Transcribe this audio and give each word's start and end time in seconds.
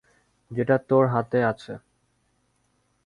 যেটা 0.51 0.75
তোর 0.89 1.03
হাতে 1.07 1.39
আছে। 1.43 1.73